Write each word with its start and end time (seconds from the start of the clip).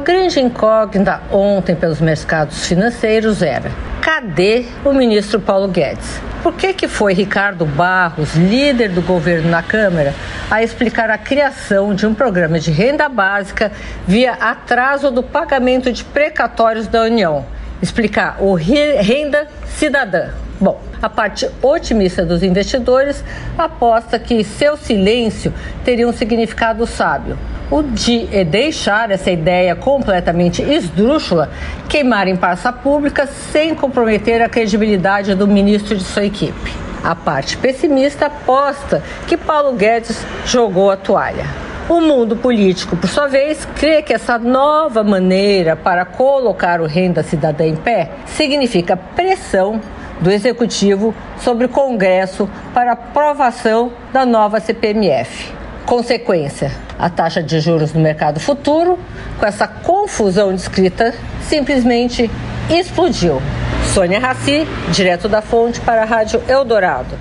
A 0.00 0.02
grande 0.02 0.40
incógnita 0.40 1.20
ontem 1.30 1.76
pelos 1.76 2.00
mercados 2.00 2.64
financeiros 2.64 3.42
era: 3.42 3.70
cadê 4.00 4.64
o 4.82 4.94
ministro 4.94 5.38
Paulo 5.38 5.68
Guedes? 5.68 6.18
Por 6.42 6.54
que, 6.54 6.72
que 6.72 6.88
foi 6.88 7.12
Ricardo 7.12 7.66
Barros, 7.66 8.34
líder 8.34 8.88
do 8.88 9.02
governo 9.02 9.50
na 9.50 9.62
Câmara, 9.62 10.14
a 10.50 10.62
explicar 10.62 11.10
a 11.10 11.18
criação 11.18 11.94
de 11.94 12.06
um 12.06 12.14
programa 12.14 12.58
de 12.58 12.70
renda 12.70 13.10
básica 13.10 13.70
via 14.08 14.32
atraso 14.32 15.10
do 15.10 15.22
pagamento 15.22 15.92
de 15.92 16.02
precatórios 16.02 16.86
da 16.86 17.02
União? 17.02 17.44
Explicar 17.82 18.38
o 18.40 18.54
renda 18.54 19.48
cidadã. 19.66 20.30
Bom, 20.60 20.78
a 21.00 21.08
parte 21.08 21.48
otimista 21.62 22.22
dos 22.22 22.42
investidores 22.42 23.24
aposta 23.56 24.18
que 24.18 24.44
seu 24.44 24.76
silêncio 24.76 25.54
teria 25.82 26.06
um 26.06 26.12
significado 26.12 26.86
sábio. 26.86 27.38
O 27.70 27.82
de 27.82 28.26
deixar 28.44 29.10
essa 29.10 29.30
ideia 29.30 29.74
completamente 29.74 30.60
esdrúxula 30.60 31.50
queimar 31.88 32.28
em 32.28 32.36
praça 32.36 32.70
pública 32.70 33.26
sem 33.26 33.74
comprometer 33.74 34.42
a 34.42 34.50
credibilidade 34.50 35.34
do 35.34 35.46
ministro 35.46 35.96
de 35.96 36.04
sua 36.04 36.26
equipe. 36.26 36.74
A 37.02 37.14
parte 37.14 37.56
pessimista 37.56 38.26
aposta 38.26 39.02
que 39.26 39.38
Paulo 39.38 39.72
Guedes 39.72 40.22
jogou 40.44 40.90
a 40.90 40.96
toalha. 40.96 41.46
O 41.88 42.02
mundo 42.02 42.36
político, 42.36 42.96
por 42.96 43.08
sua 43.08 43.26
vez, 43.26 43.66
crê 43.76 44.02
que 44.02 44.12
essa 44.12 44.38
nova 44.38 45.02
maneira 45.02 45.74
para 45.74 46.04
colocar 46.04 46.82
o 46.82 46.86
renda 46.86 47.22
cidadã 47.22 47.64
em 47.64 47.76
pé 47.76 48.10
significa 48.26 48.94
pressão 48.94 49.80
do 50.20 50.30
Executivo 50.30 51.14
sobre 51.38 51.66
o 51.66 51.68
Congresso 51.68 52.48
para 52.72 52.92
aprovação 52.92 53.92
da 54.12 54.24
nova 54.24 54.60
CPMF. 54.60 55.52
Consequência: 55.86 56.72
a 56.98 57.10
taxa 57.10 57.42
de 57.42 57.60
juros 57.60 57.92
no 57.92 58.00
mercado 58.00 58.38
futuro, 58.38 58.98
com 59.38 59.46
essa 59.46 59.66
confusão 59.66 60.54
descrita, 60.54 61.14
simplesmente 61.42 62.30
explodiu. 62.70 63.40
Sônia 63.92 64.20
Raci, 64.20 64.66
direto 64.92 65.28
da 65.28 65.42
fonte 65.42 65.80
para 65.80 66.02
a 66.02 66.04
Rádio 66.04 66.40
Eldorado. 66.48 67.20